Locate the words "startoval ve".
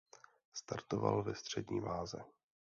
0.53-1.35